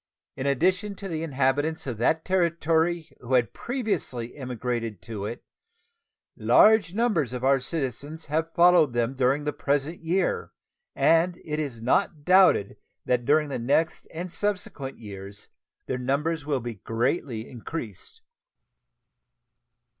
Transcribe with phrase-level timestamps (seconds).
[0.35, 5.43] In addition to the inhabitants in that Territory who had previously emigrated to it,
[6.35, 10.53] large numbers of our citizens have followed them during the present year,
[10.95, 15.49] and it is not doubted that during the next and subsequent years
[15.85, 18.23] their numbers will be greatly increased.